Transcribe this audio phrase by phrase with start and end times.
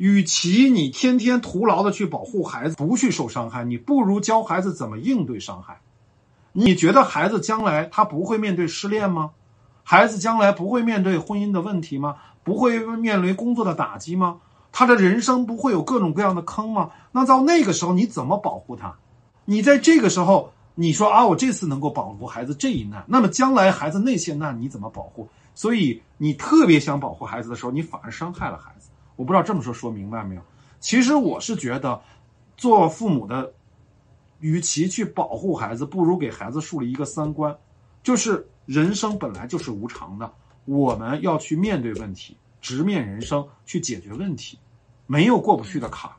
[0.00, 5.82] 与其你天天徒劳的去保护孩子不去受伤害，你不如教孩子怎么应对伤害。
[6.52, 9.32] 你觉得孩子将来他不会面对失恋吗？
[9.82, 12.16] 孩子将来不会面对婚姻的问题吗？
[12.42, 14.38] 不会面临工作的打击吗？
[14.72, 16.92] 他的人生不会有各种各样的坑吗？
[17.12, 18.96] 那到那个时候你怎么保护他？
[19.44, 25.28] 你在这个时候你说啊，我这次能够保护孩子这一难，那么将来孩子那些难你怎么保护？
[25.54, 28.88] 所以你特别想保护孩子的时候，你反而伤害了孩子。
[29.20, 30.40] 我不知道这么说说明白没有？
[30.80, 32.00] 其实我是觉得，
[32.56, 33.52] 做父母的，
[34.38, 37.54] 与其去保护孩子，不如给孩子树立一个三观，
[38.02, 40.32] 就是人生本来就是无常的，
[40.64, 44.58] 我们要去面对问题，直面人生，去解决问题，
[45.06, 46.10] 没有过不去的坎。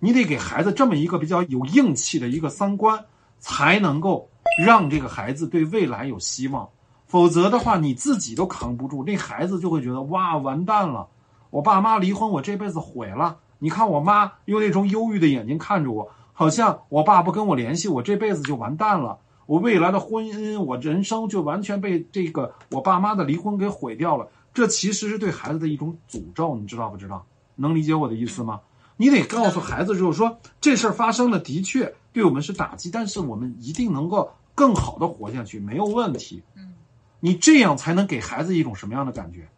[0.00, 3.04] 你得给孩子这么一个比较有硬气的一个三观，
[3.38, 4.28] 才能够
[4.66, 6.68] 让这个孩子对未来有希望。
[7.06, 11.08] 否则的话，你自己都扛不住，那孩子就会觉得哇，完蛋了，
[11.50, 13.38] 我爸妈离婚，我这辈子毁了。
[13.58, 24.28] 你看我妈用那种忧郁的眼睛看着我，好像我爸不跟我联系，我这辈子就完蛋了，我未来的婚姻，我人生就完全被这个我爸妈的离婚给毁掉了。
[24.54, 27.26] 这其实是对孩子的一种诅咒，你知道不知道？
[27.56, 28.60] 能理解我的意思吗？
[28.96, 36.42] 你得告诉孩子，就是说这事儿发生了，的确对我们是打击，但是我们一定能够更好的活下去，没有问题。
[36.54, 36.74] 嗯，
[37.20, 39.48] 你这样才能给孩子一种什么样的感觉？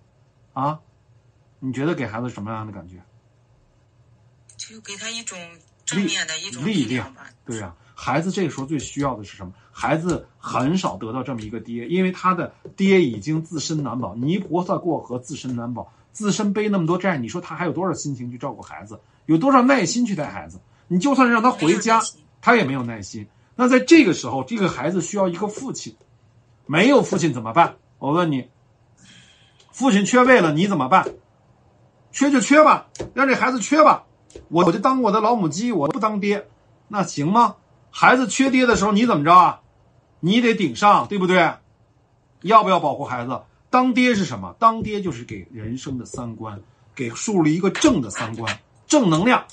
[0.52, 0.80] 啊？
[1.64, 2.96] 你觉得给孩子什么样的感觉？
[4.56, 5.38] 就给他一种
[5.84, 7.26] 正面的一种力量吧。
[7.44, 9.52] 对呀、孩子这个时候最需要的是什么？
[9.70, 18.98] 孩子很少得到这么一个爹，因为他的爹已经自身难保，泥菩萨过河，自身难保，自身背那么多债，你说他还有多少心情去照顾孩子？
[19.26, 20.58] 有多少耐心去带孩子？
[20.88, 22.02] 你就算让他回家
[22.40, 23.28] 他也没有耐心。
[23.54, 25.94] 那在这个时候，这个孩子需要一个父亲，
[26.66, 27.76] 没有父亲怎么办？
[27.98, 28.48] 我问你，
[29.70, 31.06] 父亲缺位了，你怎么办？
[32.12, 34.04] 缺就缺吧，让这孩子缺吧，
[34.48, 36.46] 我我就当我的老母鸡，我不当爹，
[36.88, 37.56] 那行吗？
[37.90, 39.60] 孩子缺爹的时候，你怎么着啊？
[40.20, 41.54] 你得顶上，对不对？
[42.42, 43.40] 要不要保护孩子？
[43.70, 44.54] 当爹是什么？
[44.58, 46.60] 当爹就是给人生的三观，
[46.94, 49.44] 给树立一个正的三观，正能量，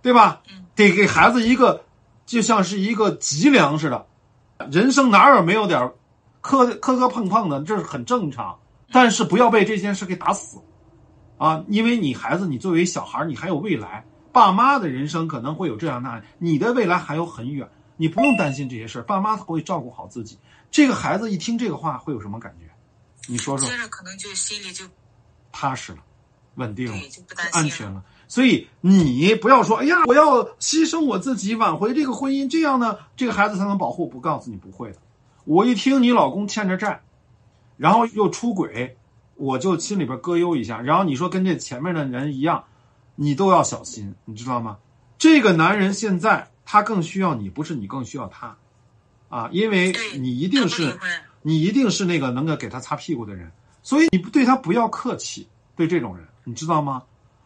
[0.00, 0.40] 对吧？
[0.74, 1.84] 得给孩子一个，
[2.24, 4.06] 就像是一个脊梁似的。
[4.70, 5.92] 人生哪有没有点儿
[6.40, 8.58] 磕磕磕碰碰的，这是很正常。
[8.92, 10.58] 但是不要被这件事给打死，
[11.42, 11.64] 啊！
[11.66, 14.04] 因为你孩子，你作为小孩儿，你还有未来。
[14.30, 20.38] 爸妈的人生可能会有这样那样，你的未来还有很远，你不用担心这些事儿，爸妈会照顾好自己。
[20.70, 22.70] 这个孩子一听这个话会有什么感觉？
[23.26, 24.84] 你说说接，着可能就心里就
[25.50, 25.98] 踏实了，
[26.54, 26.96] 稳定了
[27.50, 28.04] 安全了。
[28.28, 34.06] 所以你不要说，哎呀，我要牺牲我自己挽回这个婚姻，这样呢，这个孩子才能保护。
[34.06, 34.98] 不告诉你不会的。
[35.44, 37.02] 我一听你老公欠着债，
[37.76, 38.96] 然后又出轨，
[39.42, 40.80] 我就心里边咯悠一下。
[40.80, 42.62] 然后你说跟这前面的人一样，
[43.16, 44.78] 你都要小心，你知道吗？
[45.18, 48.56] 这个男人现在他更需要你，不是你更需要他，
[49.28, 50.96] 啊，因为你一定是
[51.42, 53.50] 你一定是那个能够给他擦屁股的人，
[53.82, 57.02] 所以你不对他不要客气，对这种人，你知道吗？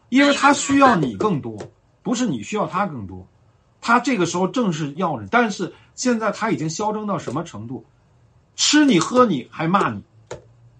[0.09, 1.57] 因为他需要你更多，
[2.03, 3.27] 不是你需要他更多。
[3.81, 7.83] 他这个时候正是要你，但是现在他已经嚣张到什么程度？
[8.55, 10.03] 吃你喝你还骂你，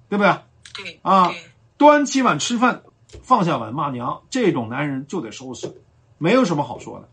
[0.09, 0.35] 对不对？
[0.77, 1.33] 对啊
[1.77, 2.81] 端起碗吃饭，
[3.21, 5.71] 放下碗骂娘，这种男人就得收拾，
[6.17, 7.09] 没有什么好说的，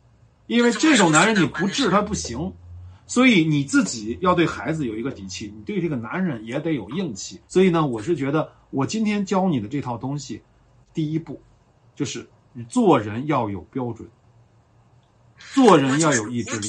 [0.46, 2.52] 因为这种男人你不治他不行，
[3.06, 7.40] 所以你自己要对孩子有一个底气，你对这个男人也得有硬气。
[7.46, 10.42] 所以呢，我是觉得我今天教你的这套东西，
[10.94, 11.42] 第一步
[11.94, 14.08] 就是你做人要有标准，
[15.52, 16.68] 做人要有意志力。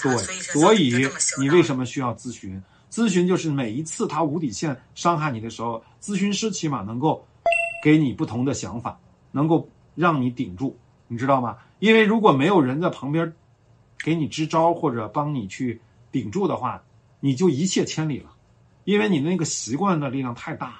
[0.00, 0.94] 对，所以
[1.40, 2.62] 你为什么需要咨询？
[2.90, 7.24] 咨询就是每一次他无底线伤害你的时候，咨询师起码能够
[7.82, 8.98] 给你不同的想法，
[9.30, 11.56] 能够让你顶住，你知道吗？
[11.78, 13.32] 因为如果没有人在旁边
[14.02, 15.80] 给你支招或者帮你去
[16.10, 16.82] 顶住的话，
[17.20, 18.30] 你就一泻千里了，
[18.84, 20.74] 因为你那个习惯的力量太大了，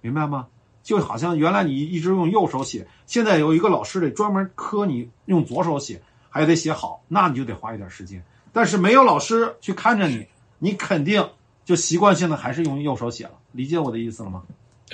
[0.00, 0.46] 明白吗？
[0.82, 8.22] 就好像原来你一直用右手写，现在有一个老师得专门磕你用左手写，还得写好，那你就得花一点时间。
[8.52, 10.26] 但是没有老师去看着你，
[10.58, 11.26] 你肯定
[11.64, 13.32] 就习惯性的还是用右手写了。
[13.52, 14.42] 理解我的意思了吗？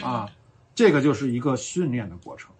[0.02, 0.30] 啊，
[0.74, 2.50] 这个就是一个训练的过程。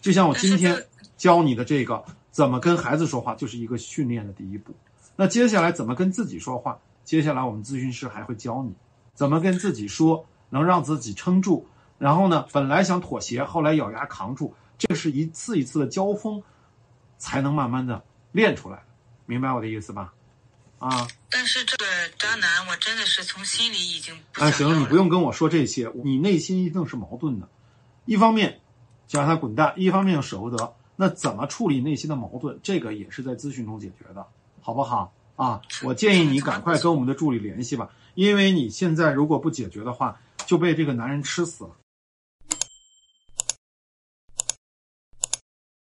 [0.00, 0.86] 就像我今天
[1.16, 4.74] 教你的这个怎么跟孩子说话，就是一个训练的第一步。
[5.14, 6.78] 那接下来怎么跟自己说话？
[7.04, 8.72] 接下来我们咨询师还会教你
[9.14, 11.66] 怎么跟自己说，能让自己撑住。
[11.98, 16.42] 然后呢，本来想妥协，后来咬牙扛住，这是一次一次的交锋，
[17.18, 18.02] 才能慢慢的
[18.32, 18.82] 练出来。
[19.26, 20.14] 明白我的意思吧？
[20.78, 21.86] 啊，但是这个
[22.18, 27.48] 渣男，我真的是从心里已经不哎，行，了你不用跟我说这些，你内心一定是矛盾的，
[28.04, 28.60] 一方面
[29.06, 30.74] 想让他滚蛋，一方面又舍不得。
[30.96, 34.26] 那怎么处理内心的矛盾，这个也是在咨询中解决的，
[34.60, 35.12] 好不好？
[35.36, 41.70] 啊，我建议你赶快跟我们的助理联系吧，因为你现在如果不解决的话，就被这个男人吃死了。